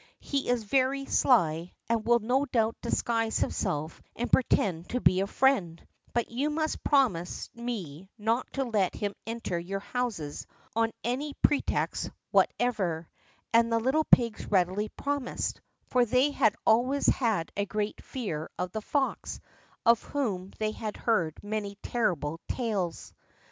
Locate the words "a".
5.19-5.27, 17.55-17.67